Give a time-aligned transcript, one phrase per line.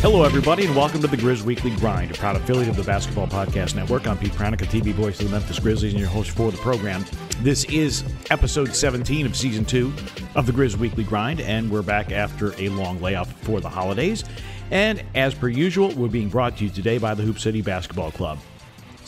[0.00, 3.26] Hello, everybody, and welcome to the Grizz Weekly Grind, a proud affiliate of the Basketball
[3.26, 4.06] Podcast Network.
[4.06, 7.04] I'm Pete Pranica, TV voice of the Memphis Grizzlies, and your host for the program.
[7.42, 9.92] This is episode 17 of season two
[10.36, 14.24] of the Grizz Weekly Grind, and we're back after a long layoff for the holidays.
[14.70, 18.12] And as per usual, we're being brought to you today by the Hoop City Basketball
[18.12, 18.38] Club.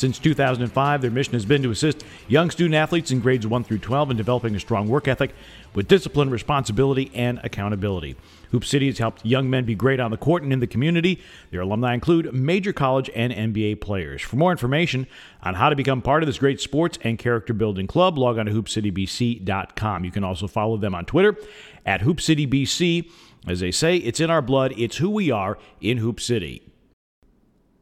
[0.01, 3.81] Since 2005, their mission has been to assist young student athletes in grades 1 through
[3.81, 5.35] 12 in developing a strong work ethic
[5.75, 8.17] with discipline, responsibility, and accountability.
[8.51, 11.21] Hoop City has helped young men be great on the court and in the community.
[11.51, 14.23] Their alumni include major college and NBA players.
[14.23, 15.07] For more information
[15.43, 18.47] on how to become part of this great sports and character building club, log on
[18.47, 20.05] to hoopcitybc.com.
[20.07, 21.37] You can also follow them on Twitter
[21.85, 23.11] at hoopcitybc.
[23.47, 26.70] As they say, it's in our blood, it's who we are in Hoop City.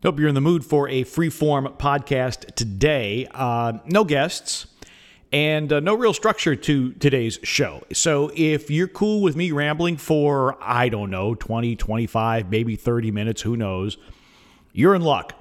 [0.04, 3.26] Hope you're in the mood for a free-form podcast today.
[3.34, 4.68] Uh, no guests
[5.32, 7.82] and uh, no real structure to today's show.
[7.92, 13.10] So if you're cool with me rambling for, I don't know, 20, 25, maybe 30
[13.10, 13.98] minutes, who knows,
[14.72, 15.34] you're in luck.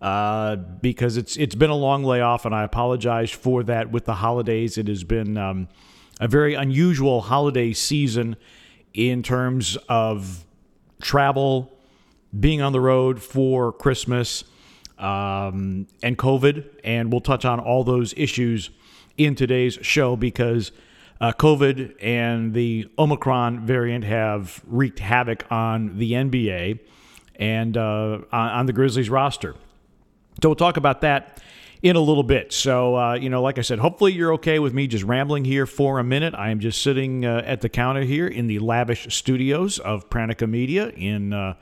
[0.00, 3.90] Uh, because it's it's been a long layoff, and I apologize for that.
[3.90, 5.66] With the holidays, it has been um,
[6.20, 8.36] a very unusual holiday season
[8.92, 10.44] in terms of
[11.00, 11.73] travel,
[12.38, 14.44] being on the road for Christmas,
[14.98, 16.68] um, and COVID.
[16.84, 18.70] And we'll touch on all those issues
[19.16, 20.72] in today's show because
[21.20, 26.80] uh, COVID and the Omicron variant have wreaked havoc on the NBA
[27.36, 29.54] and uh, on the Grizzlies roster.
[30.42, 31.40] So we'll talk about that
[31.84, 32.50] in a little bit.
[32.50, 35.66] So, uh, you know, like I said, hopefully you're okay with me just rambling here
[35.66, 36.34] for a minute.
[36.34, 40.48] I am just sitting uh, at the counter here in the lavish studios of Pranica
[40.48, 41.56] Media in uh,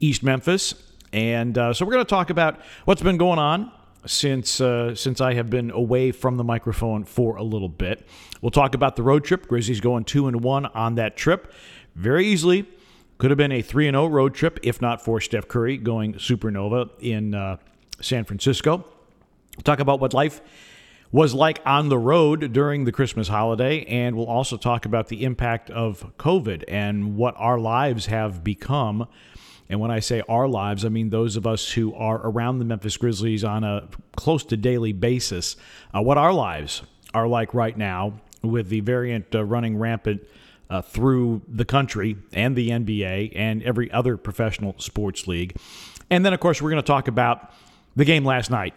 [0.00, 0.74] East Memphis.
[1.12, 3.70] And uh, so we're going to talk about what's been going on
[4.04, 8.04] since uh, since I have been away from the microphone for a little bit.
[8.42, 9.46] We'll talk about the road trip.
[9.46, 11.52] Grizzlies going two and one on that trip,
[11.94, 12.66] very easily.
[13.18, 16.14] Could have been a three and zero road trip if not for Steph Curry going
[16.14, 17.58] supernova in uh,
[18.00, 18.84] San Francisco.
[19.64, 20.40] Talk about what life
[21.10, 25.24] was like on the road during the Christmas holiday, and we'll also talk about the
[25.24, 29.08] impact of COVID and what our lives have become
[29.68, 32.64] and when I say our lives, I mean those of us who are around the
[32.64, 35.56] Memphis Grizzlies on a close to daily basis,
[35.94, 36.82] uh, what our lives
[37.12, 40.22] are like right now with the variant uh, running rampant
[40.70, 45.56] uh, through the country and the NBA and every other professional sports league.
[46.10, 47.52] And then, of course, we're going to talk about
[47.96, 48.74] the game last night.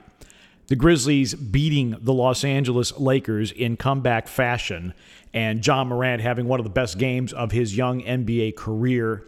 [0.72, 4.94] The Grizzlies beating the Los Angeles Lakers in comeback fashion,
[5.34, 9.28] and Ja Morant having one of the best games of his young NBA career.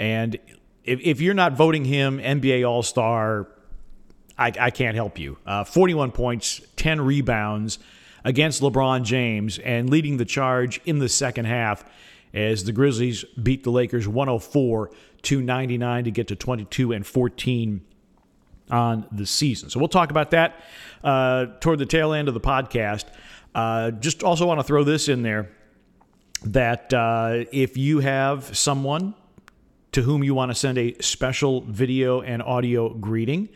[0.00, 0.36] And
[0.82, 3.46] if, if you're not voting him NBA All Star,
[4.36, 5.38] I, I, can't help you.
[5.46, 7.78] Uh, 41 points, 10 rebounds
[8.24, 11.84] against LeBron James, and leading the charge in the second half
[12.34, 14.90] as the Grizzlies beat the Lakers 104
[15.22, 17.82] to 99 to get to 22 and 14
[18.70, 19.70] on the season.
[19.70, 20.60] So we'll talk about that
[21.04, 23.04] uh, toward the tail end of the podcast.
[23.54, 25.50] Uh, just also want to throw this in there
[26.44, 29.14] that uh, if you have someone
[29.92, 33.48] to whom you want to send a special video and audio greeting,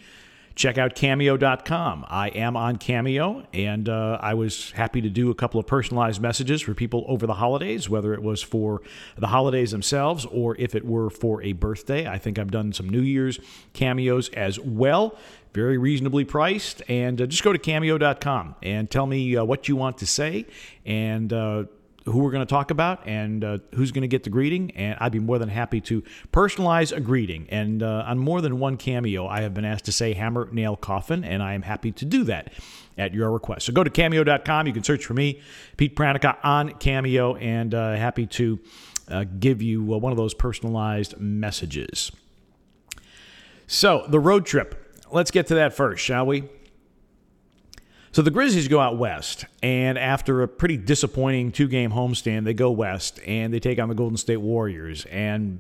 [0.55, 2.05] check out cameo.com.
[2.09, 6.21] I am on Cameo, and uh, I was happy to do a couple of personalized
[6.21, 8.83] messages for people over the holidays, whether it was for
[9.17, 12.07] the holidays themselves or if it were for a birthday.
[12.07, 13.41] I think I've done some New Year's
[13.73, 15.19] cameos as well.
[15.53, 16.83] Very reasonably priced.
[16.89, 20.47] And uh, just go to cameo.com and tell me uh, what you want to say.
[20.85, 21.65] And uh,
[22.05, 24.71] who we're going to talk about and uh, who's going to get the greeting.
[24.73, 27.47] And I'd be more than happy to personalize a greeting.
[27.51, 30.77] And uh, on more than one cameo, I have been asked to say hammer, nail,
[30.77, 32.53] coffin, and I am happy to do that
[32.99, 33.67] at your request.
[33.67, 34.67] So go to cameo.com.
[34.67, 35.41] You can search for me,
[35.77, 38.61] Pete Pranica, on Cameo, and uh, happy to
[39.09, 42.13] uh, give you uh, one of those personalized messages.
[43.67, 44.81] So, the road trip.
[45.11, 46.45] Let's get to that first, shall we?
[48.15, 52.55] So the Grizzlies go out west, and after a pretty disappointing two game homestand, they
[52.55, 55.05] go west and they take on the Golden State Warriors.
[55.07, 55.59] And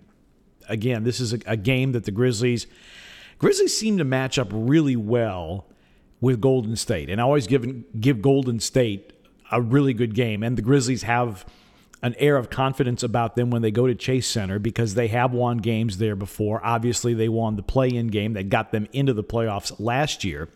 [0.68, 2.68] again, this is a, a game that the Grizzlies
[3.38, 5.66] Grizzlies seem to match up really well
[6.20, 7.66] with Golden State, and I always give
[8.00, 9.12] give Golden State
[9.50, 10.44] a really good game.
[10.44, 11.44] And the Grizzlies have
[12.02, 15.32] an air of confidence about them when they go to Chase Center because they have
[15.32, 16.64] won games there before.
[16.64, 20.48] Obviously, they won the play-in game that got them into the playoffs last year.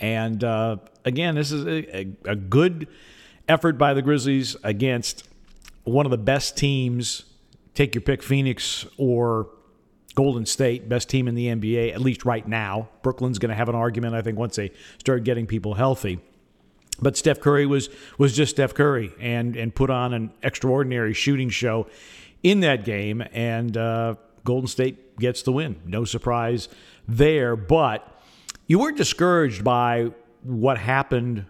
[0.00, 0.76] And uh,
[1.08, 2.86] again, this is a, a, good
[3.48, 5.26] effort by the Grizzlies against
[5.84, 7.24] one of the best teams.
[7.74, 9.48] Take your pick, Phoenix or
[10.14, 12.88] Golden State, best team in the NBA, at least right now.
[13.02, 16.20] Brooklyn's going to have an argument, I think, once they start getting people healthy.
[17.00, 17.88] But Steph Curry was
[18.18, 21.86] was just Steph Curry and and put on an extraordinary shooting show
[22.42, 23.22] in that game.
[23.32, 25.80] And uh, Golden State gets the win.
[25.86, 26.68] No surprise
[27.06, 28.20] there, but
[28.66, 30.10] you weren't discouraged by
[30.42, 31.46] what happened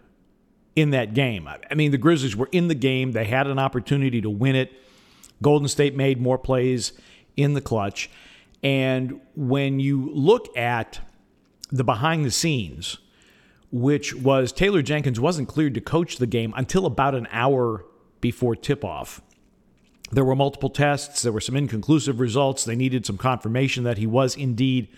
[0.76, 1.48] in that game.
[1.48, 4.72] I mean, the Grizzlies were in the game, they had an opportunity to win it.
[5.42, 6.92] Golden State made more plays
[7.36, 8.10] in the clutch.
[8.62, 11.00] And when you look at
[11.70, 12.98] the behind the scenes,
[13.70, 17.84] which was Taylor Jenkins wasn't cleared to coach the game until about an hour
[18.20, 19.20] before tip off.
[20.10, 22.64] There were multiple tests, there were some inconclusive results.
[22.64, 24.88] They needed some confirmation that he was indeed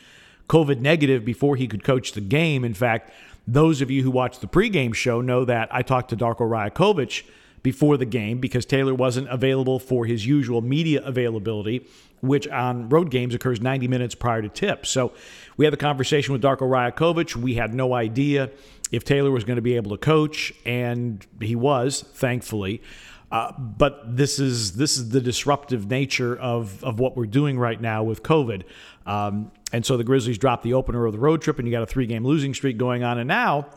[0.48, 2.64] COVID negative before he could coach the game.
[2.64, 3.12] In fact,
[3.46, 7.24] those of you who watched the pregame show know that I talked to Darko Rajakovic
[7.62, 11.86] before the game because Taylor wasn't available for his usual media availability,
[12.20, 14.86] which on road games occurs 90 minutes prior to tip.
[14.86, 15.12] So
[15.56, 17.36] we had the conversation with Darko Rajakovic.
[17.36, 18.50] We had no idea
[18.92, 22.82] if Taylor was going to be able to coach, and he was, thankfully.
[23.30, 27.80] Uh, but this is this is the disruptive nature of of what we're doing right
[27.80, 28.64] now with COVID.
[29.06, 31.82] Um, and so the Grizzlies dropped the opener of the road trip, and you got
[31.82, 33.18] a three game losing streak going on.
[33.18, 33.68] And now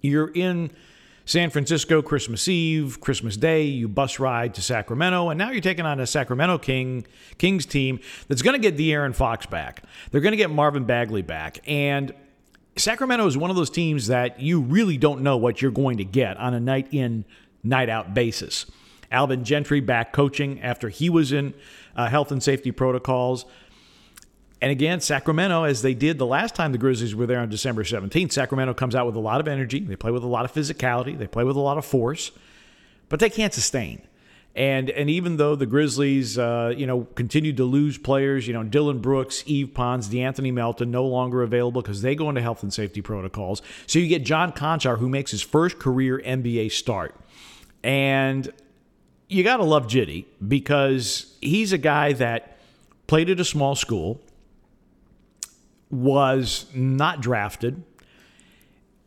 [0.00, 0.70] you're in
[1.24, 5.84] San Francisco Christmas Eve, Christmas Day, you bus ride to Sacramento, and now you're taking
[5.84, 7.06] on a Sacramento King
[7.36, 9.82] Kings team that's going to get De'Aaron Fox back.
[10.10, 12.14] They're going to get Marvin Bagley back, and
[12.76, 16.04] Sacramento is one of those teams that you really don't know what you're going to
[16.04, 17.26] get on a night in,
[17.62, 18.64] night out basis.
[19.10, 21.52] Alvin Gentry back coaching after he was in
[21.96, 23.44] uh, health and safety protocols.
[24.60, 27.84] And again, Sacramento, as they did the last time the Grizzlies were there on December
[27.84, 29.80] 17th, Sacramento comes out with a lot of energy.
[29.80, 31.16] They play with a lot of physicality.
[31.16, 32.32] They play with a lot of force,
[33.08, 34.02] but they can't sustain.
[34.56, 38.64] And and even though the Grizzlies, uh, you know, continued to lose players, you know,
[38.64, 42.72] Dillon Brooks, Yves Pons, De'Anthony Melton, no longer available because they go into health and
[42.72, 43.62] safety protocols.
[43.86, 47.14] So you get John Konchar, who makes his first career NBA start,
[47.84, 48.52] and
[49.28, 52.58] you got to love Jitty because he's a guy that
[53.06, 54.20] played at a small school
[55.90, 57.82] was not drafted.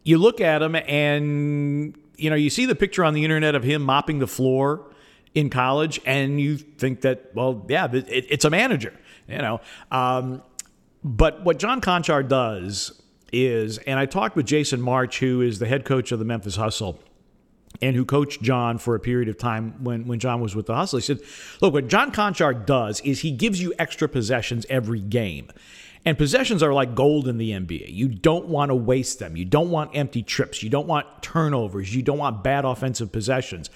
[0.04, 3.63] You look at him and you know, you see the picture on the internet of
[3.63, 4.92] him mopping the floor
[5.33, 8.94] in college and you think that well, yeah, it, it's a manager,
[9.28, 9.62] you know.
[9.92, 10.42] Um,
[11.04, 13.01] but what John Konchar does
[13.31, 16.56] is, and I talked with Jason March, who is the head coach of the Memphis
[16.56, 17.00] Hustle
[17.81, 20.75] and who coached John for a period of time when, when John was with the
[20.75, 21.00] Hustle.
[21.00, 21.19] He said,
[21.62, 25.50] Look, what John Konchar does is he gives you extra possessions every game.
[26.03, 27.94] And possessions are like gold in the NBA.
[27.94, 29.38] You don't want to waste them.
[29.38, 30.63] You don't want empty trips.
[30.63, 31.95] You don't want turnovers.
[31.95, 33.69] You don't want bad offensive possessions.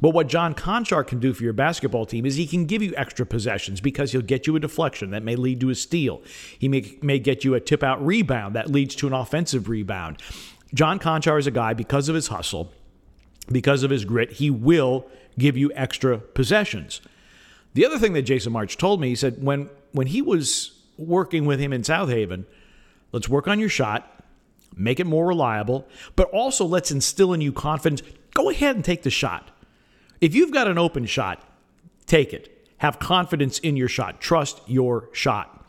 [0.00, 2.92] But what John Konchar can do for your basketball team is he can give you
[2.96, 6.22] extra possessions because he'll get you a deflection that may lead to a steal.
[6.58, 10.18] He may, may get you a tip out rebound that leads to an offensive rebound.
[10.74, 12.72] John Konchar is a guy, because of his hustle,
[13.50, 15.06] because of his grit, he will
[15.38, 17.00] give you extra possessions.
[17.74, 21.46] The other thing that Jason March told me, he said when when he was working
[21.46, 22.44] with him in Southaven,
[23.12, 24.24] let's work on your shot,
[24.76, 25.86] make it more reliable,
[26.16, 28.02] but also let's instill in you confidence.
[28.34, 29.50] Go ahead and take the shot.
[30.20, 31.42] If you've got an open shot,
[32.06, 32.68] take it.
[32.78, 34.20] Have confidence in your shot.
[34.20, 35.64] Trust your shot.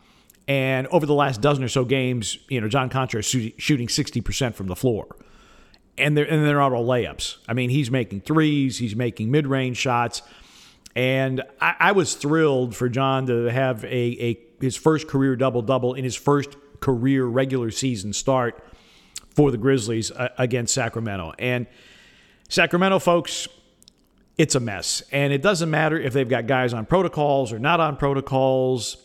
[0.48, 4.54] And over the last dozen or so games, you know, John Konchar is shooting 60%
[4.54, 5.16] from the floor.
[5.98, 7.38] And they're, and they're not all layups.
[7.48, 10.22] I mean, he's making threes, he's making mid range shots.
[10.94, 15.62] And I, I, was thrilled for John to have a, a his first career double
[15.62, 18.62] double in his first career regular season start
[19.34, 21.34] for the Grizzlies uh, against Sacramento.
[21.38, 21.66] And
[22.48, 23.48] Sacramento folks,
[24.38, 25.02] it's a mess.
[25.12, 28.96] And it doesn't matter if they've got guys on protocols or not on protocols.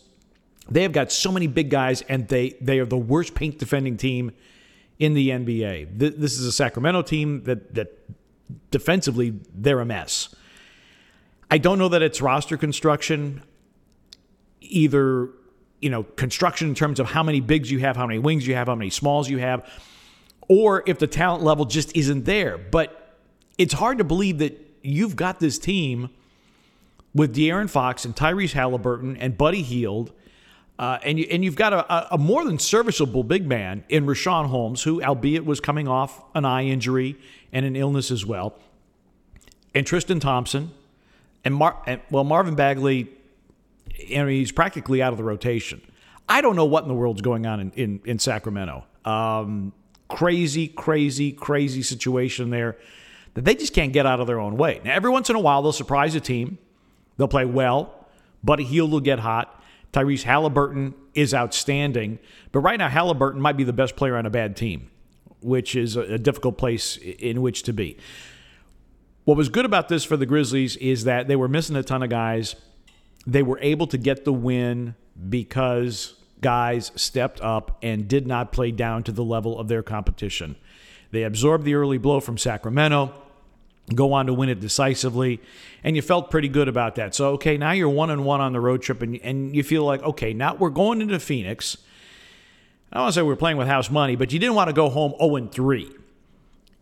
[0.69, 3.97] They have got so many big guys, and they they are the worst paint defending
[3.97, 4.31] team
[4.99, 5.97] in the NBA.
[5.97, 7.97] This is a Sacramento team that that
[8.69, 10.33] defensively they're a mess.
[11.49, 13.43] I don't know that it's roster construction.
[14.61, 15.29] Either
[15.81, 18.55] you know, construction in terms of how many bigs you have, how many wings you
[18.55, 19.67] have, how many smalls you have,
[20.47, 22.57] or if the talent level just isn't there.
[22.57, 23.17] But
[23.57, 26.09] it's hard to believe that you've got this team
[27.13, 30.11] with De'Aaron Fox and Tyrese Halliburton and Buddy Hield.
[30.79, 34.47] Uh, and, you, and you've got a, a, more than serviceable big man in Richaun
[34.47, 37.17] Holmes, who, albeit was coming off an eye injury
[37.53, 38.57] and an illness as well,
[39.75, 40.71] and Tristan Thompson,
[41.45, 43.09] and, Mar- and well, Marvin Bagley
[44.09, 45.81] Mean, he's practically out of the rotation.
[46.27, 48.85] I don't know what in the world's going on in, in, in Sacramento.
[49.05, 49.73] Um,
[50.07, 52.77] crazy, crazy, crazy situation there
[53.33, 54.81] that they just can't get out of their own way.
[54.83, 56.57] Now, every once in a while, they'll surprise a team.
[57.17, 58.07] They'll play well.
[58.43, 59.61] Buddy Hield will get hot.
[59.93, 62.19] Tyrese Halliburton is outstanding.
[62.51, 64.89] But right now, Halliburton might be the best player on a bad team,
[65.41, 67.97] which is a, a difficult place in which to be.
[69.23, 72.03] What was good about this for the Grizzlies is that they were missing a ton
[72.03, 72.55] of guys
[73.25, 74.95] they were able to get the win
[75.29, 80.55] because guys stepped up and did not play down to the level of their competition.
[81.11, 83.13] They absorbed the early blow from Sacramento,
[83.93, 85.39] go on to win it decisively,
[85.83, 87.13] and you felt pretty good about that.
[87.13, 89.83] So, okay, now you're one and one on the road trip, and, and you feel
[89.83, 91.77] like, okay, now we're going into Phoenix.
[92.91, 94.73] I don't want to say we're playing with house money, but you didn't want to
[94.73, 95.91] go home 0 3.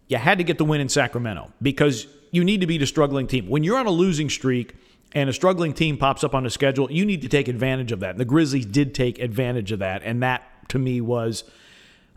[0.07, 3.27] You had to get the win in Sacramento because you need to beat a struggling
[3.27, 3.47] team.
[3.47, 4.75] When you're on a losing streak,
[5.13, 7.99] and a struggling team pops up on the schedule, you need to take advantage of
[8.01, 8.11] that.
[8.11, 11.43] And the Grizzlies did take advantage of that, and that to me was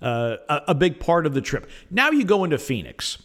[0.01, 1.69] uh, a, a big part of the trip.
[1.91, 3.23] Now you go into Phoenix,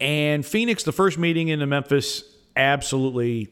[0.00, 2.24] and Phoenix, the first meeting in Memphis,
[2.54, 3.48] absolutely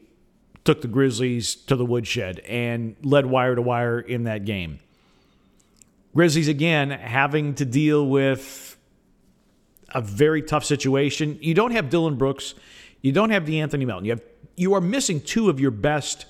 [0.63, 4.79] took the Grizzlies to the woodshed and led wire to wire in that game.
[6.13, 8.75] Grizzlies again having to deal with
[9.89, 11.37] a very tough situation.
[11.41, 12.53] You don't have Dillon Brooks,
[13.01, 14.05] you don't have De'Anthony Melton.
[14.05, 14.23] You have
[14.57, 16.25] you are missing two of your best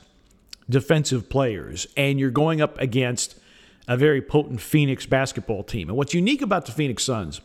[0.69, 3.39] defensive players, and you're going up against
[3.87, 5.87] a very potent Phoenix basketball team.
[5.87, 7.39] And what's unique about the Phoenix Suns,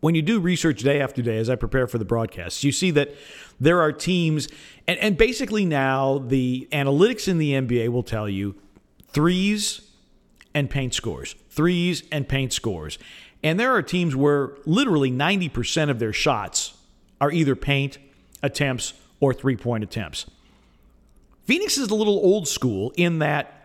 [0.00, 2.92] when you do research day after day as I prepare for the broadcasts, you see
[2.92, 3.12] that
[3.58, 4.46] there are teams,
[4.86, 8.54] and, and basically now the analytics in the NBA will tell you
[9.08, 9.80] threes
[10.54, 13.00] and paint scores, threes and paint scores.
[13.42, 16.74] And there are teams where literally 90% of their shots
[17.20, 17.98] are either paint
[18.44, 20.26] attempts or three point attempts.
[21.44, 23.58] Phoenix is a little old school in that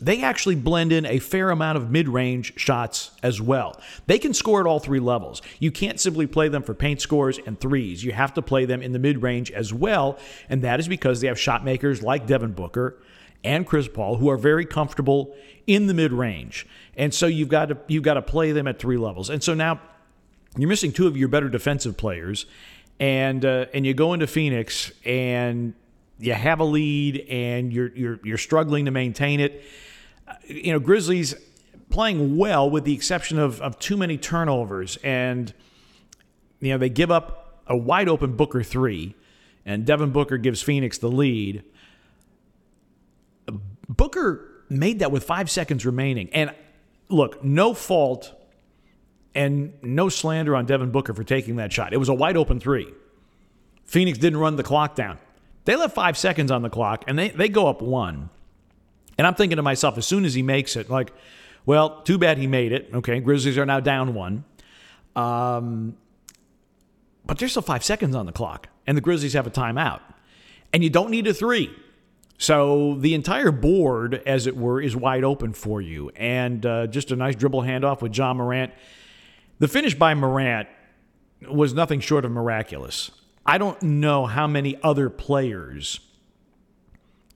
[0.00, 3.78] they actually blend in a fair amount of mid range shots as well.
[4.06, 5.42] They can score at all three levels.
[5.58, 8.02] You can't simply play them for paint scores and threes.
[8.02, 10.18] You have to play them in the mid range as well.
[10.48, 12.96] And that is because they have shot makers like Devin Booker
[13.44, 16.66] and Chris Paul who are very comfortable in the mid range.
[16.96, 19.28] And so you've got to you've got to play them at three levels.
[19.28, 19.80] And so now
[20.56, 22.46] you're missing two of your better defensive players
[23.00, 25.72] and uh, and you go into Phoenix and
[26.18, 29.64] you have a lead and you're you're you're struggling to maintain it.
[30.28, 31.34] Uh, you know, Grizzlies
[31.88, 35.52] playing well with the exception of of too many turnovers and
[36.60, 39.14] you know they give up a wide open Booker 3
[39.64, 41.64] and Devin Booker gives Phoenix the lead.
[43.88, 46.54] Booker made that with 5 seconds remaining and
[47.08, 48.32] look, no fault
[49.34, 51.92] and no slander on Devin Booker for taking that shot.
[51.92, 52.88] It was a wide open three.
[53.84, 55.18] Phoenix didn't run the clock down.
[55.64, 58.30] They left five seconds on the clock and they, they go up one.
[59.18, 61.12] And I'm thinking to myself, as soon as he makes it, like,
[61.66, 62.88] well, too bad he made it.
[62.94, 64.44] Okay, Grizzlies are now down one.
[65.14, 65.96] Um,
[67.26, 70.00] but there's still five seconds on the clock, and the Grizzlies have a timeout.
[70.72, 71.70] And you don't need a three.
[72.38, 76.10] So the entire board, as it were, is wide open for you.
[76.16, 78.72] And uh, just a nice dribble handoff with Ja Morant
[79.60, 80.68] the finish by Morant
[81.48, 83.12] was nothing short of miraculous.
[83.46, 86.00] I don't know how many other players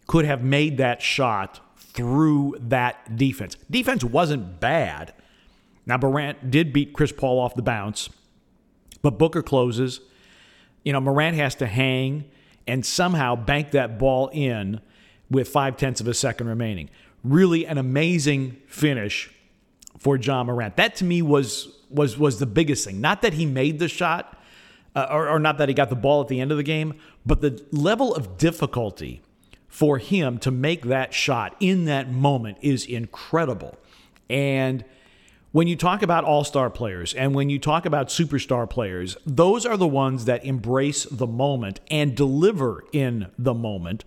[0.06, 3.56] could have made that shot through that defense.
[3.70, 5.14] Defense wasn't bad.
[5.86, 8.08] Now, Morant did beat Chris Paul off the bounce,
[9.02, 10.00] but Booker closes.
[10.82, 12.24] You know, Morant has to hang
[12.66, 14.80] and somehow bank that ball in
[15.30, 16.88] with five tenths of a second remaining.
[17.22, 19.30] Really an amazing finish
[19.98, 20.76] for Ja Morant.
[20.76, 23.00] That to me was was was the biggest thing.
[23.00, 24.38] Not that he made the shot,
[24.94, 26.94] uh, or, or not that he got the ball at the end of the game,
[27.24, 29.22] but the level of difficulty
[29.68, 33.76] for him to make that shot in that moment is incredible.
[34.30, 34.84] And
[35.50, 39.66] when you talk about all star players and when you talk about superstar players, those
[39.66, 44.04] are the ones that embrace the moment and deliver in the moment.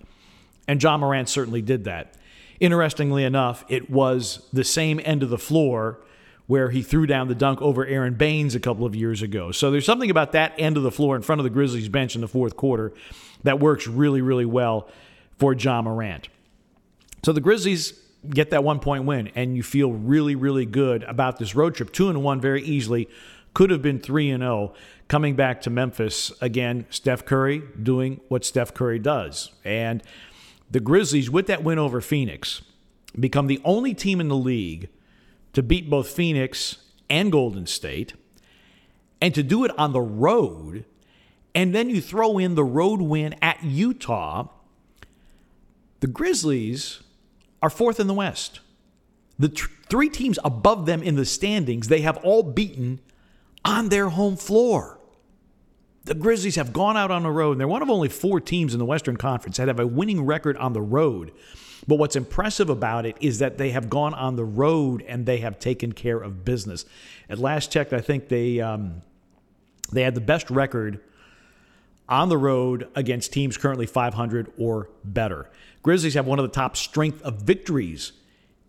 [0.67, 2.13] And John Morant certainly did that.
[2.59, 5.99] Interestingly enough, it was the same end of the floor
[6.47, 9.51] where he threw down the dunk over Aron Baynes a couple of years ago.
[9.51, 12.15] So there's something about that end of the floor in front of the Grizzlies bench
[12.15, 12.93] in the fourth quarter
[13.43, 14.89] that works really, really well
[15.37, 16.29] for Ja Morant.
[17.23, 17.99] So the Grizzlies
[18.29, 21.91] get that one point win, and you feel really, really good about this road trip.
[21.91, 23.09] Two and one very easily.
[23.53, 24.73] Could have been three and zero.
[24.73, 24.75] Oh.
[25.07, 30.03] Coming back to Memphis again, Steph Curry doing what Steph Curry does, and
[30.69, 32.61] the Grizzlies with that win over Phoenix
[33.17, 34.89] become the only team in the league
[35.53, 36.77] to beat both Phoenix
[37.09, 38.13] and Golden State,
[39.21, 40.85] and to do it on the road,
[41.55, 44.49] and then you throw in the road win at Utah,
[46.01, 47.01] the Grizzlies
[47.61, 48.59] are fourth in the West.
[49.39, 52.99] The tr- three teams above them in the standings, they have all beaten
[53.65, 54.96] on their home floor.
[56.07, 58.73] The Grizzlies have gone out on the road, and they're one of only four teams
[58.73, 61.33] in the Western Conference that have a winning record on the road.
[61.85, 65.39] But what's impressive about it is that they have gone on the road and they
[65.39, 66.85] have taken care of business.
[67.29, 69.01] At last checked, I think they um,
[69.91, 71.01] they had the best record
[72.07, 75.49] on the road against teams currently 500 or better.
[75.83, 78.13] Grizzlies have one of the top strength of victories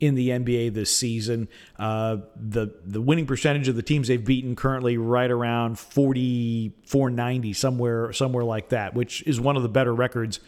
[0.00, 1.48] in the NBA this season.
[1.78, 7.52] Uh, the the winning percentage of the teams they've beaten currently right around 44 90
[7.52, 10.40] somewhere somewhere like that, which is one of the better records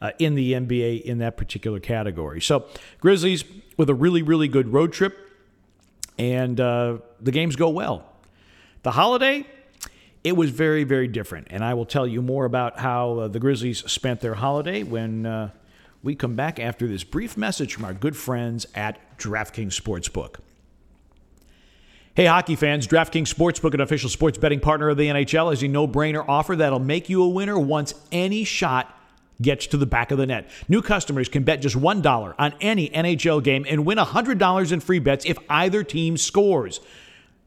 [0.00, 2.40] uh, in the NBA in that particular category.
[2.40, 2.66] So
[3.00, 3.44] Grizzlies
[3.76, 5.16] with a really really good road trip,
[6.18, 8.04] and uh, the games go well.
[8.82, 9.46] The holiday.
[10.22, 11.46] It was very, very different.
[11.48, 15.24] And I will tell you more about how uh, the Grizzlies spent their holiday when
[15.24, 15.48] uh,
[16.02, 20.36] we come back after this brief message from our good friends at DraftKings Sportsbook.
[22.14, 25.68] Hey, hockey fans, DraftKings Sportsbook, an official sports betting partner of the NHL, is a
[25.68, 28.96] no brainer offer that'll make you a winner once any shot
[29.40, 30.50] gets to the back of the net.
[30.68, 34.98] New customers can bet just $1 on any NHL game and win $100 in free
[34.98, 36.80] bets if either team scores.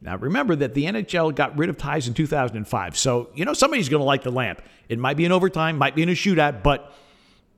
[0.00, 3.88] Now, remember that the NHL got rid of ties in 2005, so you know somebody's
[3.88, 4.60] going to light the lamp.
[4.88, 6.92] It might be in overtime, might be in a shootout, but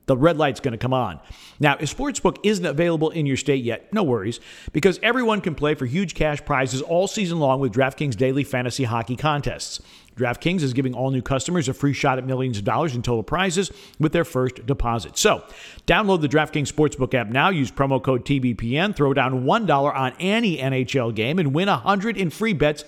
[0.07, 1.19] the red light's going to come on.
[1.59, 4.39] Now, if Sportsbook isn't available in your state yet, no worries,
[4.71, 8.85] because everyone can play for huge cash prizes all season long with DraftKings daily fantasy
[8.85, 9.81] hockey contests.
[10.15, 13.21] DraftKings is giving all new customers a free shot at millions of dollars in total
[13.21, 15.17] prizes with their first deposit.
[15.17, 15.43] So,
[15.85, 20.57] download the DraftKings Sportsbook app now, use promo code TBPN, throw down $1 on any
[20.57, 22.83] NHL game, and win 100 in free bets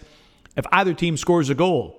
[0.57, 1.99] if either team scores a goal.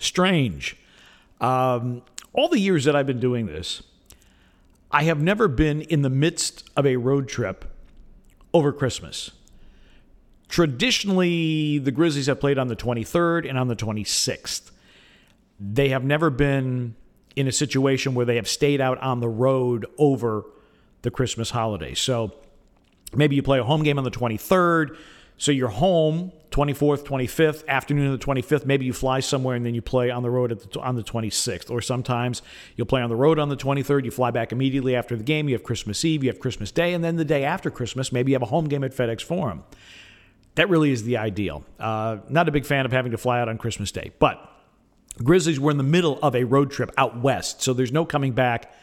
[0.00, 0.76] strange.
[1.40, 3.82] Um, all the years that I've been doing this,
[4.90, 7.64] I have never been in the midst of a road trip
[8.52, 9.30] over Christmas.
[10.48, 14.72] Traditionally, the Grizzlies have played on the 23rd and on the 26th.
[15.60, 16.96] They have never been
[17.36, 20.44] in a situation where they have stayed out on the road over
[21.02, 21.94] the Christmas holiday.
[21.94, 22.32] So
[23.14, 24.96] maybe you play a home game on the 23rd,
[25.40, 28.66] so you're home 24th, 25th, afternoon of the 25th.
[28.66, 31.70] Maybe you fly somewhere and then you play on the road the, on the 26th.
[31.70, 32.42] Or sometimes
[32.76, 34.04] you'll play on the road on the 23rd.
[34.04, 35.48] You fly back immediately after the game.
[35.48, 38.32] You have Christmas Eve, you have Christmas Day, and then the day after Christmas, maybe
[38.32, 39.64] you have a home game at FedEx Forum.
[40.56, 41.64] That really is the ideal.
[41.78, 44.46] Uh, not a big fan of having to fly out on Christmas Day, but
[45.22, 48.32] Grizzlies were in the middle of a road trip out west, so there's no coming
[48.32, 48.74] back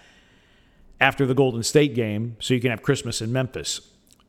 [0.99, 3.81] after the Golden State game, so you can have Christmas in Memphis.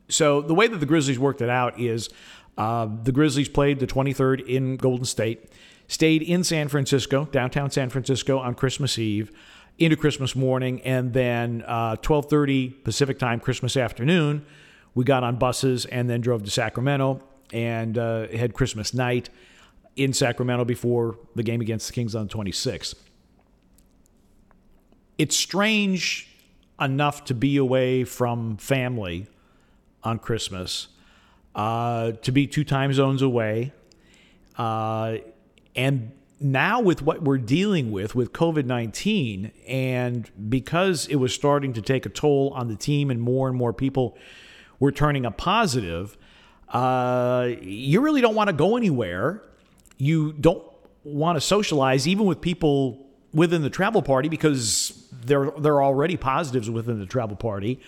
[0.08, 2.08] So the way that the Grizzlies worked it out is
[2.56, 5.50] uh, the Grizzlies played the 23rd in Golden State,
[5.86, 9.30] stayed in San Francisco, downtown San Francisco, on Christmas Eve
[9.78, 14.44] into Christmas morning, and then uh, 12:30 Pacific time, Christmas afternoon,
[14.94, 19.30] we got on buses and then drove to Sacramento and uh, had Christmas night
[19.94, 22.94] in Sacramento before the game against the Kings on the 26th.
[25.16, 26.28] It's strange
[26.80, 29.26] enough to be away from family
[30.04, 30.88] on Christmas,
[31.54, 33.72] uh, to be two time zones away.
[34.56, 35.18] Uh,
[35.74, 41.72] and now, with what we're dealing with with COVID 19, and because it was starting
[41.72, 44.16] to take a toll on the team and more and more people
[44.78, 46.16] were turning a positive,
[46.68, 49.42] uh, you really don't want to go anywhere.
[49.96, 50.62] You don't
[51.02, 56.70] want to socialize, even with people within the travel party, because there are already positives
[56.70, 57.80] within the travel party.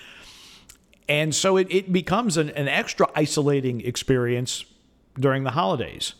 [1.10, 4.64] And so it, it becomes an, an extra isolating experience
[5.18, 6.14] during the holidays.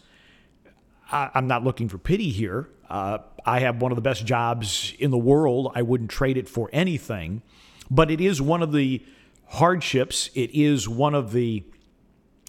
[1.13, 2.69] I, am not looking for pity here.
[2.89, 5.71] Uh, I have one of the best jobs in the world.
[5.77, 7.43] I wouldn't trade it for anything.
[7.89, 9.01] But it is one of the
[9.47, 11.63] hardships, it is one of the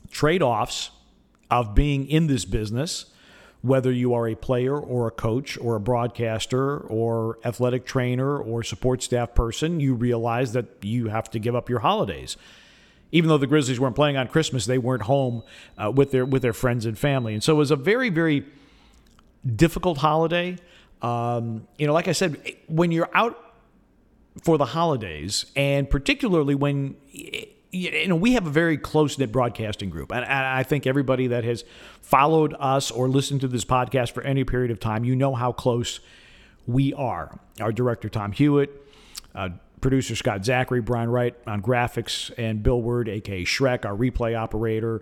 [0.10, 0.90] trade offs
[1.52, 3.06] of being in this business
[3.62, 8.64] whether you are a player or a coach or a broadcaster or athletic trainer or
[8.64, 12.38] support staff person, you realize that you have to give up your holidays.
[13.12, 15.44] Even though the Grizzlies weren't playing on Christmas, they weren't home
[15.78, 18.46] uh, with their with their friends and family, and so it was a very very
[19.56, 20.58] difficult holiday.
[21.02, 23.54] Um, you know, like I said, when you're out
[24.44, 26.96] for the holidays, and particularly when
[27.72, 30.12] you know, we have a very close knit broadcasting group.
[30.12, 31.64] And, I think everybody that has
[32.02, 35.52] followed us or listened to this podcast for any period of time, you know how
[35.52, 36.00] close
[36.68, 37.40] we are.
[37.60, 38.70] Our director, Tom Hewitt,
[39.34, 44.38] uh, producer, Scott Zachary, Brian Wright on graphics, and Bill Word, aka Shrek, our replay
[44.38, 45.02] operator,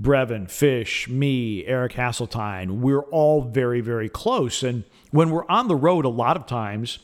[0.00, 4.62] Brevin, Fish, me, Eric Hasseltine, we're all very, very close.
[4.62, 6.98] And when we're on the road, a lot of times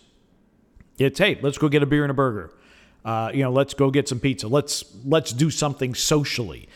[0.98, 2.52] it's, hey, let's go get a beer and a burger.
[3.04, 4.48] Uh, you know, let's go get some pizza.
[4.48, 6.68] Let's let's do something socially.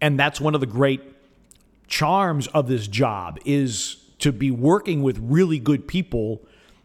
[0.00, 1.00] And that's one of the great
[1.86, 6.40] charms of this job is to be working with really good people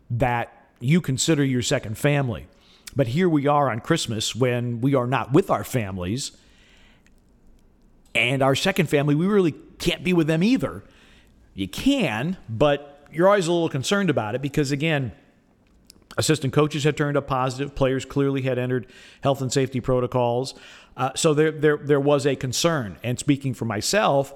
[0.10, 2.47] that you consider your second family.
[2.95, 6.32] But here we are on Christmas when we are not with our families.
[8.15, 10.84] And our second family, we really can't be with them either.
[11.54, 15.12] You can, but you're always a little concerned about it because, again,
[16.20, 17.74] assistant coaches had turned up positive.
[17.74, 18.86] Players clearly had entered
[19.22, 20.54] health and safety protocols.
[20.96, 22.98] Uh, so there, there, there was a concern.
[23.02, 24.34] And speaking for myself,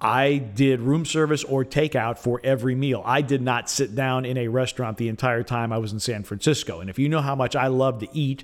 [0.00, 3.00] I did room service or takeout for every meal.
[3.06, 6.24] I did not sit down in a restaurant the entire time I was in San
[6.24, 6.80] Francisco.
[6.80, 8.42] And if you know how much I love to eat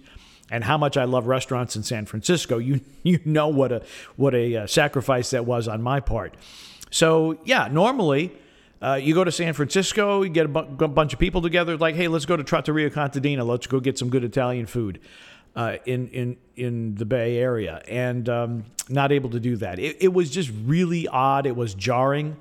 [0.48, 3.82] and how much I love restaurants in San Francisco, you you know what a
[4.14, 6.36] what a uh, sacrifice that was on my part.
[6.90, 8.32] So yeah, normally.
[8.82, 11.94] Uh, you go to San Francisco, you get a, bu- bunch of people together, like,
[11.94, 14.98] hey, let's go to Trattoria Contadina, let's go get some good Italian food
[15.54, 19.78] uh, in in in the Bay Area, and um, not able to do that.
[19.78, 21.46] It, it, was just really odd.
[21.46, 22.36] It was jarring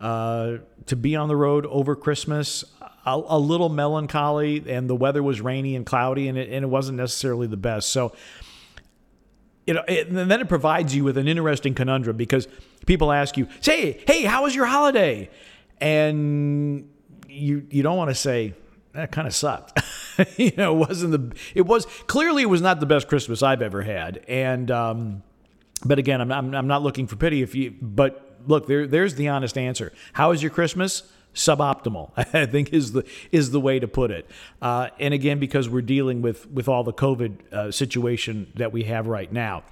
[0.00, 2.64] uh, to be on the road over Christmas.
[3.04, 6.68] A, a, little melancholy, and the weather was rainy and cloudy, and it, and it
[6.68, 7.90] wasn't necessarily the best.
[7.90, 8.12] So.
[9.64, 12.48] You know, it, and then it provides you with an interesting conundrum because
[12.84, 15.30] people ask you, "Say, hey, how was your holiday?"
[15.82, 16.88] And
[17.28, 18.54] you you don't want to say,
[18.92, 19.80] that kind of sucked.
[20.36, 23.62] you know, it wasn't the it was clearly it was not the best Christmas I've
[23.62, 24.24] ever had.
[24.28, 25.22] And um,
[25.84, 27.74] but again, I'm not, I'm not looking for pity if you.
[27.82, 29.92] But look, there there's the honest answer.
[30.12, 31.02] How was your Christmas?
[31.34, 34.30] Suboptimal, I think is the is the way to put it.
[34.60, 38.84] Uh, and again, because we're dealing with with all the COVID uh, situation that we
[38.84, 39.64] have right now.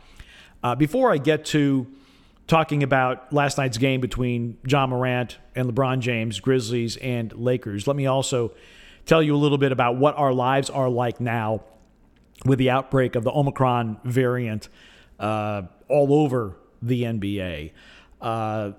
[0.62, 1.86] Uh, before I get to
[2.50, 7.94] talking about last night's game between Ja Morant and LeBron James, Grizzlies and Lakers, let
[7.94, 8.52] me also
[9.06, 11.62] tell you a little bit about what our lives are like now
[12.44, 14.68] with the outbreak of the Omicron variant
[15.20, 17.70] uh, all over the NBA.
[18.20, 18.72] Uh,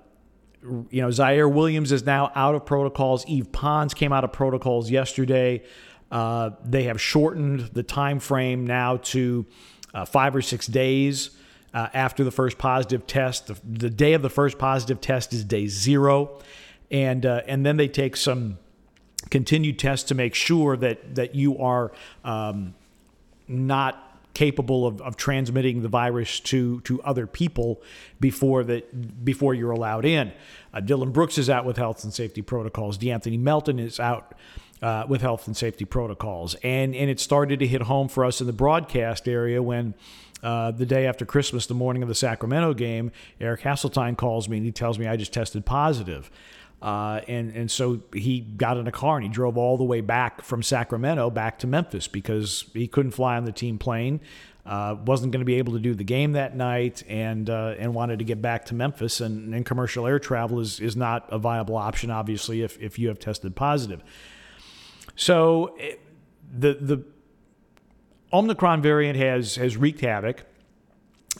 [0.90, 3.24] you know, Ziaire Williams is now out of protocols.
[3.26, 5.62] Yves Pons came out of protocols yesterday.
[6.10, 9.46] Uh, they have shortened the time frame now to
[9.94, 11.30] uh, five or six days
[11.74, 13.46] uh, after the first positive test.
[13.46, 16.40] The, the, day of the first positive test is day zero,
[16.90, 18.58] and uh, and then they take some
[19.30, 21.92] continued tests to make sure that that you are
[22.24, 22.74] um,
[23.48, 27.80] not capable of, of transmitting the virus to to other people
[28.20, 30.32] before that before you're allowed in.
[30.72, 32.98] Uh, Dillon Brooks is out with health and safety protocols.
[32.98, 34.34] De'Anthony Melton is out.
[34.80, 38.40] Uh, with health and safety protocols, and and it started to hit home for us
[38.40, 39.94] in the broadcast area when
[40.42, 44.56] uh, the day after Christmas, the morning of the Sacramento game, Eric Hasseltine calls me
[44.56, 46.30] and he tells me I just tested positive.
[46.80, 50.00] Uh, and and so he got in a car and he drove all the way
[50.00, 54.20] back from Sacramento back to Memphis because he couldn't fly on the team plane,
[54.66, 57.94] uh, wasn't going to be able to do the game that night, and uh, and
[57.94, 59.20] wanted to get back to Memphis.
[59.20, 63.06] And, and commercial air travel is is not a viable option, obviously, if if you
[63.06, 64.02] have tested positive.
[65.14, 66.00] So it,
[66.52, 67.04] the the
[68.32, 70.44] Omicron variant has has wreaked havoc,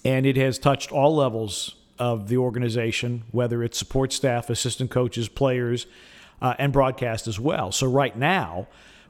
[0.05, 5.29] and it has touched all levels of the organization, whether it's support staff, assistant coaches,
[5.29, 5.87] players,
[6.41, 7.71] uh, and broadcast as well.
[7.73, 8.67] So, right now,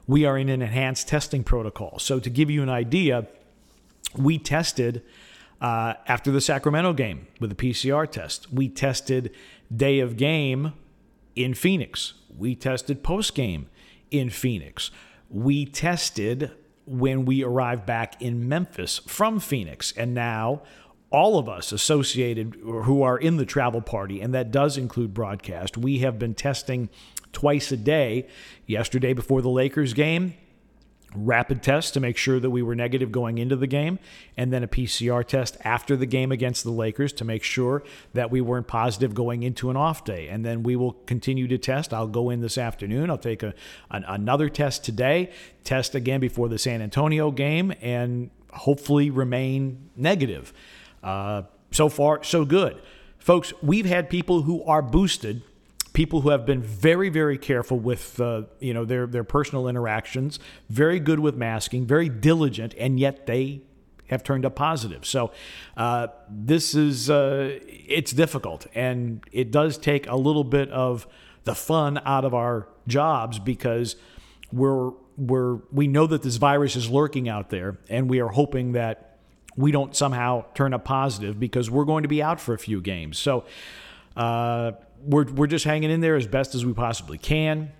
[0.07, 1.99] we are in an enhanced testing protocol.
[1.99, 3.27] So, to give you an idea,
[4.15, 5.03] we tested
[5.59, 8.51] uh, after the Sacramento game with a PCR test.
[8.53, 9.33] We tested
[9.75, 10.73] day of game
[11.35, 12.13] in Phoenix.
[12.37, 13.69] We tested post game
[14.11, 14.91] in Phoenix.
[15.29, 16.51] We tested
[16.85, 19.91] when we arrived back in Memphis from Phoenix.
[19.93, 20.63] And now
[21.09, 25.77] all of us associated who are in the travel party, and that does include broadcast,
[25.77, 26.89] we have been testing
[27.31, 28.27] twice a day.
[28.65, 30.35] Yesterday before the Lakers game,
[31.15, 33.99] rapid test to make sure that we were negative going into the game,
[34.37, 38.31] and then a PCR test after the game against the Lakers to make sure that
[38.31, 40.27] we weren't positive going into an off day.
[40.27, 41.93] And then we will continue to test.
[41.93, 43.09] I'll go in this afternoon.
[43.09, 43.53] I'll take a,
[43.91, 45.31] an, another test today,
[45.63, 50.53] test again before the San Antonio game, and hopefully remain negative.
[51.03, 52.81] Uh, so far, so good.
[53.17, 55.41] Folks, we've had people who are boosted,
[55.93, 60.39] people who have been very, very careful with uh, you know their their personal interactions,
[60.69, 63.61] very good with masking, very diligent, and yet they
[64.07, 65.05] have turned up positive.
[65.05, 65.31] So
[65.77, 71.07] uh, this is uh, it's difficult, and it does take a little bit of
[71.43, 73.95] the fun out of our jobs because
[74.51, 78.73] we're we're we know that this virus is lurking out there, and we are hoping
[78.73, 79.17] that
[79.55, 82.81] we don't somehow turn up positive because we're going to be out for a few
[82.81, 83.19] games.
[83.19, 83.45] So
[84.15, 84.71] uh,
[85.05, 87.71] we're, we're just hanging in there as best as we possibly can.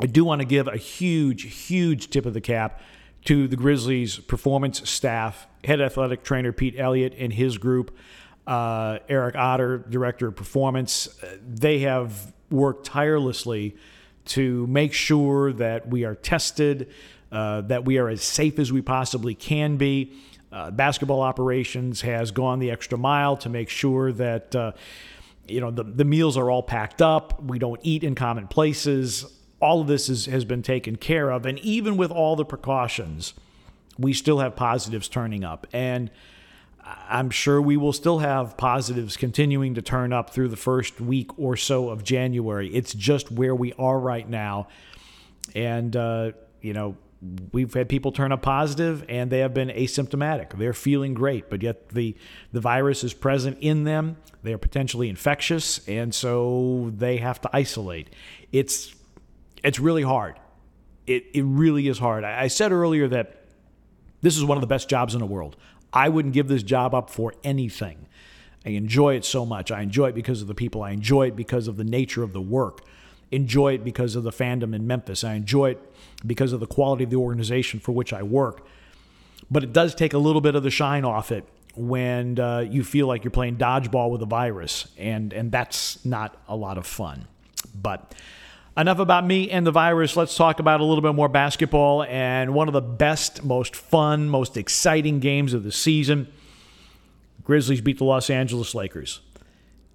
[0.00, 2.80] I do want to give a huge, huge tip of the cap
[3.24, 7.96] to the Grizzlies performance staff, head athletic trainer Pete Elliott and his group,
[8.46, 11.08] uh, Eric Otter, director of performance.
[11.46, 13.76] They have worked tirelessly
[14.26, 16.92] to make sure that we are tested,
[17.32, 20.12] uh, that we are as safe as we possibly can be.
[20.52, 24.72] Uh, basketball operations has gone the extra mile to make sure that uh,
[25.48, 27.42] you know the, the meals are all packed up.
[27.42, 29.24] We don't eat in common places.
[29.60, 33.32] All of this is, has been taken care of, and even with all the precautions,
[33.98, 35.66] we still have positives turning up.
[35.72, 36.10] And
[37.08, 41.36] I'm sure we will still have positives continuing to turn up through the first week
[41.38, 42.68] or so of January.
[42.72, 44.68] It's just where we are right now.
[45.54, 46.96] And, uh, you know,
[47.52, 50.58] we've had people turn up positive and they have been asymptomatic.
[50.58, 52.16] They're feeling great, but yet the,
[52.52, 54.16] the virus is present in them.
[54.42, 58.10] They are potentially infectious, and so they have to isolate.
[58.52, 58.94] It's,
[59.64, 60.38] it's really hard.
[61.06, 62.22] It, it really is hard.
[62.22, 63.44] I, I said earlier that
[64.22, 65.56] this is one of the best jobs in the world.
[65.92, 68.06] I wouldn't give this job up for anything.
[68.64, 69.70] I enjoy it so much.
[69.70, 70.82] I enjoy it because of the people.
[70.82, 72.82] I enjoy it because of the nature of the work.
[73.30, 75.24] Enjoy it because of the fandom in Memphis.
[75.24, 78.66] I enjoy it because of the quality of the organization for which I work.
[79.50, 82.82] But it does take a little bit of the shine off it when uh, you
[82.82, 86.86] feel like you're playing dodgeball with a virus, and and that's not a lot of
[86.86, 87.26] fun.
[87.74, 88.14] But
[88.76, 90.16] enough about me and the virus.
[90.16, 94.28] Let's talk about a little bit more basketball and one of the best, most fun,
[94.28, 96.28] most exciting games of the season.
[97.44, 99.20] Grizzlies beat the Los Angeles Lakers.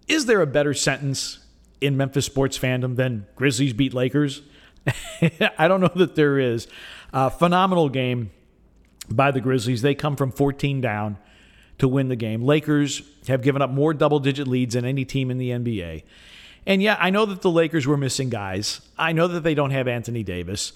[0.08, 1.41] Is there a better sentence
[1.82, 4.42] in Memphis sports fandom than Grizzlies beat Lakers?
[5.58, 6.68] I don't know that there is.
[7.12, 8.32] Uh, phenomenal game
[9.10, 9.82] by the Grizzlies.
[9.82, 11.18] They come from 14 down
[11.80, 12.44] to win the game.
[12.44, 16.04] Lakers have given up more double digit leads than any team in the NBA.
[16.66, 18.82] And yeah, I know that the Lakers were missing guys.
[18.98, 20.74] I know that they don't have Anthony Davis.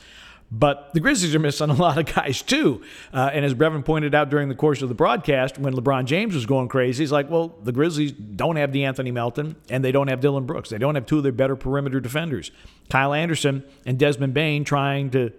[0.51, 2.81] But the Grizzlies are missing a lot of guys too.
[3.13, 6.35] Uh, and as Brevin pointed out during the course of the broadcast, when LeBron James
[6.35, 10.07] was going crazy, he's like, well, the Grizzlies don't have De'Anthony Melton and they don't
[10.07, 10.69] have Dillon Brooks.
[10.69, 12.51] They don't have two of their better perimeter defenders.
[12.89, 15.31] Kyle Anderson and Desmond Bane trying to,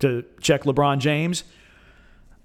[0.00, 1.44] to check LeBron James.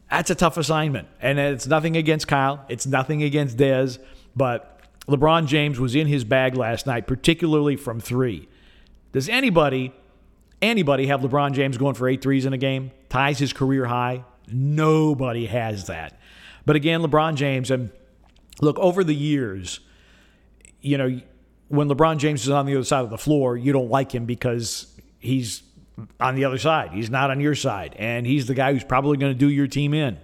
[0.10, 1.08] That's a tough assignment.
[1.22, 4.00] And it's nothing against Kyle, it's nothing against Dez,
[4.36, 8.48] but LeBron James was in his bag last night, particularly from three.
[9.14, 9.94] Does anybody,
[10.62, 12.92] anybody have LeBron James going for eight threes in a game?
[13.10, 14.24] Ties his career high?
[14.48, 16.20] Nobody has that.
[16.66, 17.92] But again, LeBron James, and
[18.62, 19.80] look, over the years,
[20.82, 21.20] you know,
[21.70, 24.26] when LeBron James is on the other side of the floor, you don't like him
[24.26, 25.64] because he's
[26.20, 26.92] on the other side.
[26.92, 27.96] He's not on your side.
[27.98, 30.18] And he's the guy who's probably going to do your team in.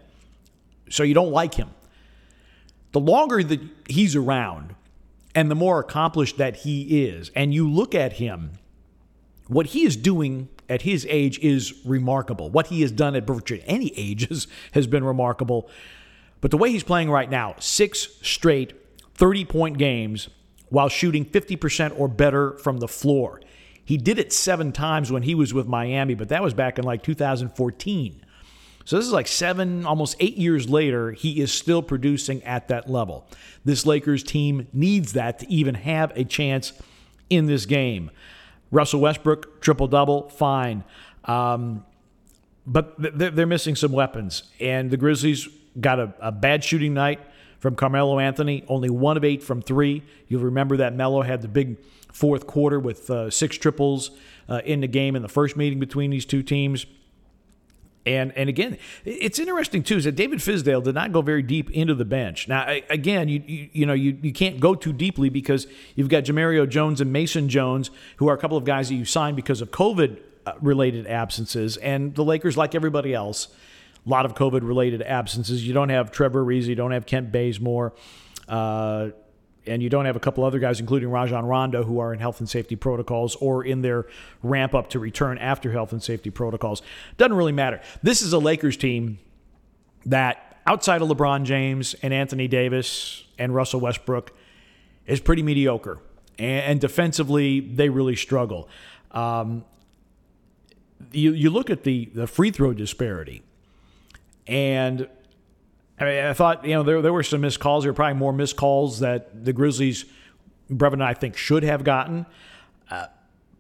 [0.89, 1.69] So you don't like him
[2.93, 4.75] the longer that he's around
[5.35, 8.51] and the more accomplished that he is, and you look at him,
[9.53, 12.49] what he is doing at his age is remarkable.
[12.49, 15.69] What he has done at virtually any age has, has been remarkable.
[16.41, 18.73] But the way he's playing right now, six straight
[19.15, 20.29] 30 point games
[20.69, 23.41] while shooting 50% or better from the floor.
[23.85, 26.85] He did it seven times when he was with Miami, but that was back in
[26.85, 28.25] like 2014.
[28.85, 32.89] So this is like seven, almost eight years later, he is still producing at that
[32.89, 33.27] level.
[33.63, 36.73] This Lakers team needs that to even have a chance
[37.29, 38.11] in this game.
[38.73, 40.83] Russell Westbrook, triple double, fine.
[41.25, 41.86] Um,
[42.65, 44.43] but they're missing some weapons.
[44.59, 45.47] And the Grizzlies
[45.79, 47.19] got a, a, bad shooting night
[47.59, 50.03] from Carmelo Anthony, only one of eight from three.
[50.27, 51.77] You'll remember that Melo had the big
[52.12, 54.12] fourth quarter with uh, six triples
[54.49, 56.86] uh, in the game in the first meeting between these two teams.
[58.05, 61.71] And and again, it's interesting too is that David Fizdale did not go very deep
[61.71, 62.47] into the bench.
[62.47, 66.23] Now again, you you, you know you, you can't go too deeply because you've got
[66.23, 69.61] Jemerrio Jones and Mason Jones, who are a couple of guys that you signed because
[69.61, 73.47] of COVID uh, related absences, and the Lakers, like everybody else,
[74.05, 75.65] a lot of COVID related absences.
[75.65, 77.93] You don't have Trevor Ariza, you don't have Kent Bazemore.
[78.49, 79.09] Uh,
[79.65, 82.39] and you don't have a couple other guys, including Rajon Rondo, who are in health
[82.39, 84.06] and safety protocols or in their
[84.41, 86.82] ramp up to return after health and safety protocols.
[87.17, 87.82] Doesn't really matter.
[88.02, 89.19] This is a Lakers team
[90.06, 94.34] that, outside of LeBron James and Anthony Davis and Russell Westbrook,
[95.06, 95.99] is pretty mediocre.
[96.39, 98.67] And, defensively, they really struggle.
[99.12, 99.65] Um,
[101.12, 103.43] you, you look at the, the free throw disparity,
[104.47, 105.08] and
[105.99, 107.84] I mean, I thought, you know, there, there were some missed calls.
[107.84, 110.06] There were probably more missed calls that the Grizzlies,
[110.69, 112.25] Brevin and I think, should have gotten.
[112.89, 113.08] Uh,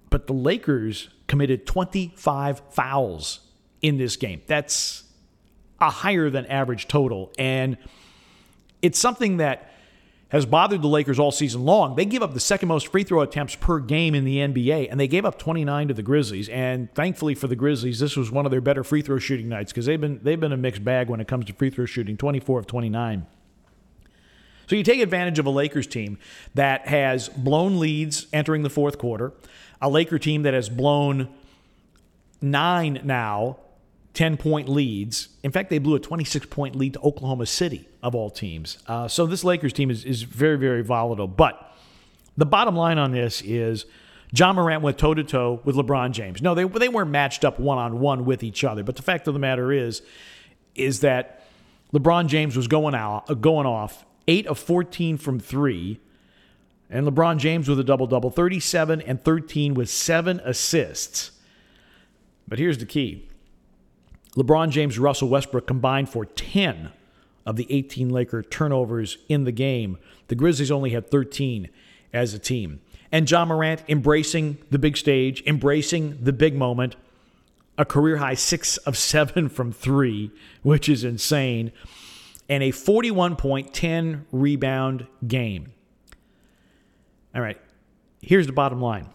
[0.09, 3.39] but the Lakers committed 25 fouls
[3.81, 4.41] in this game.
[4.47, 5.03] That's
[5.79, 7.31] a higher than average total.
[7.37, 7.77] And
[8.81, 9.72] It's something that
[10.33, 11.95] has bothered the Lakers all season long.
[11.95, 14.99] They give up the second most free throw attempts per game in the NBA, and
[14.99, 16.49] they gave up 29 to the Grizzlies.
[16.49, 19.71] And thankfully for the Grizzlies, this was one of their better free throw shooting nights
[19.71, 22.17] because they've been they've been a mixed bag when it comes to free throw shooting,
[22.17, 23.27] 24 of 29.
[24.67, 26.17] So you take advantage of a Lakers team
[26.55, 29.33] that has blown leads entering the fourth quarter,
[29.81, 31.29] a Laker team that has blown
[32.41, 33.59] nine now
[34.15, 35.29] 10 point leads.
[35.43, 38.77] In fact, they blew a 26 point lead to Oklahoma City, of all teams.
[38.85, 41.27] Uh, so this Lakers team is, is very, very volatile.
[41.27, 41.73] But
[42.37, 43.85] the bottom line on this is
[44.35, 46.41] Ja Morant went toe to toe with LeBron James.
[46.41, 48.83] No, they, they weren't matched up one on one with each other.
[48.83, 50.01] But the fact of the matter is,
[50.75, 51.45] is that
[51.93, 55.99] LeBron James was going out, uh, going off, eight of 14 from three.
[56.89, 61.31] And LeBron James with a double double, 37 and 13 with seven assists.
[62.47, 63.29] But here's the key
[64.35, 66.91] LeBron James, Russell Westbrook combined for 10
[67.45, 69.97] of the 18 Laker turnovers in the game.
[70.27, 71.69] The Grizzlies only had 13
[72.13, 72.81] as a team.
[73.11, 76.95] And Ja Morant embracing the big stage, embracing the big moment,
[77.77, 81.71] a career high six of seven from three, which is insane,
[82.49, 85.73] and a 41.10 rebound game.
[87.35, 87.59] All right,
[88.21, 89.09] here's the bottom line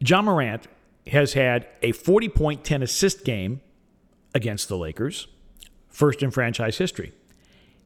[0.00, 0.66] Ja Morant
[1.06, 3.60] has had a 40 point 10 assist game
[4.34, 5.28] against the Lakers,
[5.88, 7.12] first in franchise history.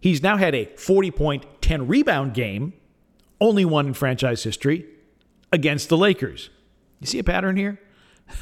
[0.01, 2.75] He's now had a 40 point 10 rebound game,
[3.41, 4.87] only one in franchise history,
[5.53, 6.51] against the Lakers.
[7.01, 7.81] You see a pattern here?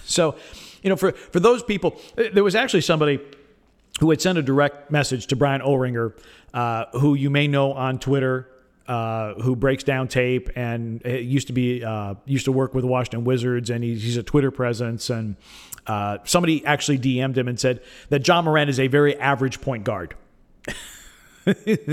[0.06, 0.36] So,
[0.82, 3.20] you know, for, for those people, there was actually somebody
[4.00, 6.18] who had sent a direct message to Brian Ohringer,
[6.54, 8.48] uh, who you may know on Twitter
[8.86, 13.24] uh, who breaks down tape and used to be uh, used to work with Washington
[13.24, 15.10] Wizards, and he's, he's a Twitter presence.
[15.10, 15.36] And
[15.86, 19.84] uh, somebody actually DM'd him and said that Ja Morant is a very average point
[19.84, 20.14] guard.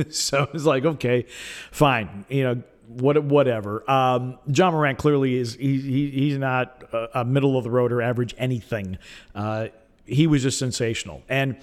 [0.10, 1.26] so it's like, okay,
[1.72, 3.90] fine, you know, what, whatever.
[3.90, 7.92] Um, Ja Morant clearly is he, he he's not a, a, middle of the road
[7.92, 8.98] or average anything.
[9.34, 9.68] Uh,
[10.06, 11.58] he was just sensational, and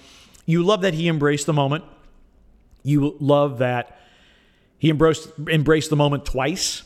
[0.45, 1.83] you love that he embraced the moment.
[2.81, 3.98] You love that
[4.79, 6.83] he embraced, embraced the moment twice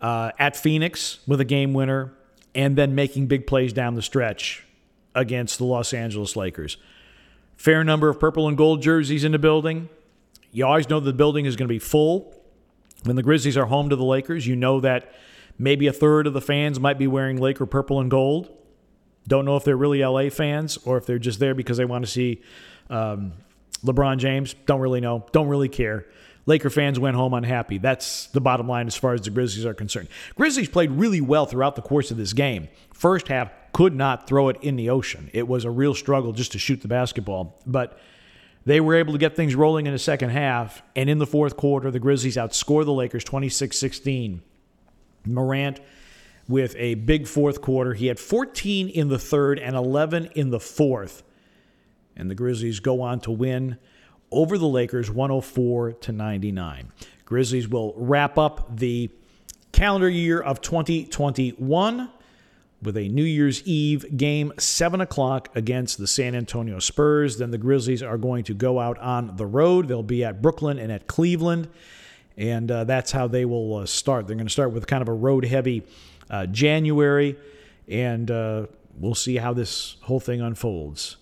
[0.00, 2.12] uh, at Phoenix with a game winner
[2.54, 4.64] and then making big plays down the stretch
[5.14, 6.76] against the Los Angeles Lakers.
[7.56, 9.88] Fair number of purple and gold jerseys in the building.
[10.50, 12.34] You always know the building is going to be full.
[13.04, 15.12] When the Grizzlies are home to the Lakers, you know that
[15.58, 18.50] maybe a third of the fans might be wearing Laker purple and gold.
[19.28, 22.04] Don't know if they're really LA fans or if they're just there because they want
[22.04, 22.42] to see
[22.90, 23.32] um,
[23.84, 24.54] LeBron James.
[24.66, 25.26] Don't really know.
[25.32, 26.06] Don't really care.
[26.44, 27.78] Laker fans went home unhappy.
[27.78, 30.08] That's the bottom line as far as the Grizzlies are concerned.
[30.34, 32.68] Grizzlies played really well throughout the course of this game.
[32.92, 35.30] First half, could not throw it in the ocean.
[35.32, 37.58] It was a real struggle just to shoot the basketball.
[37.66, 37.98] But
[38.64, 40.82] they were able to get things rolling in the second half.
[40.94, 44.42] And in the fourth quarter, the Grizzlies outscore the Lakers 26 16.
[45.24, 45.80] Morant
[46.48, 47.94] with a big fourth quarter.
[47.94, 51.22] He had 14 in the third and 11 in the fourth.
[52.16, 53.78] And the Grizzlies go on to win
[54.32, 56.92] over the Lakers 104 to 99.
[57.24, 59.10] Grizzlies will wrap up the
[59.72, 62.10] calendar year of 2021
[62.82, 67.38] with a New Year's Eve game, 7 o'clock against the San Antonio Spurs.
[67.38, 69.88] Then the Grizzlies are going to go out on the road.
[69.88, 71.68] They'll be at Brooklyn and at Cleveland.
[72.36, 74.26] And uh, that's how they will uh, start.
[74.26, 75.84] They're going to start with kind of a road heavy
[76.28, 77.36] uh, January.
[77.88, 78.66] And uh,
[78.98, 81.18] we'll see how this whole thing unfolds.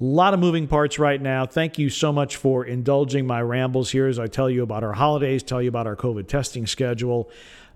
[0.00, 1.46] A lot of moving parts right now.
[1.46, 4.92] Thank you so much for indulging my rambles here as I tell you about our
[4.92, 7.30] holidays, tell you about our COVID testing schedule.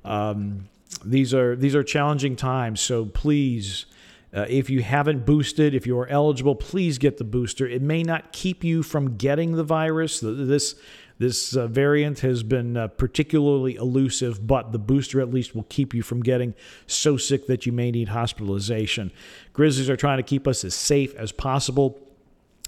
[0.04, 0.68] Um,
[1.04, 3.86] these are these are challenging times, so please.
[4.30, 7.66] Uh, if you haven't boosted, if you are eligible, please get the booster.
[7.66, 10.20] It may not keep you from getting the virus.
[10.20, 10.74] This
[11.18, 15.94] this uh, variant has been uh, particularly elusive, but the booster at least will keep
[15.94, 16.54] you from getting
[16.86, 19.12] so sick that you may need hospitalization.
[19.54, 21.98] Grizzlies are trying to keep us as safe as possible.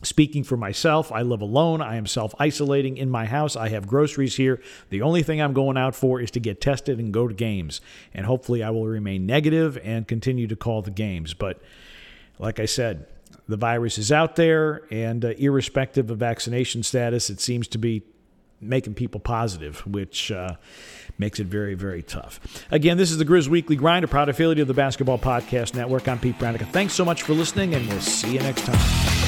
[0.02, 1.82] Speaking for myself, I live alone.
[1.82, 3.54] I am self isolating in my house.
[3.54, 4.62] I have groceries here.
[4.88, 7.82] The only thing I'm going out for is to get tested and go to games.
[8.14, 11.34] And hopefully, I will remain negative and continue to call the games.
[11.34, 11.60] But
[12.38, 13.06] like I said,
[13.46, 18.02] the virus is out there, and uh, irrespective of vaccination status, it seems to be
[18.60, 20.54] making people positive, which uh,
[21.18, 22.40] makes it very, very tough.
[22.70, 26.08] Again, this is the Grizz Weekly Grind, a proud affiliate of the Basketball Podcast Network.
[26.08, 26.70] I'm Pete Pranica.
[26.70, 29.19] Thanks so much for listening, and we'll see you next time.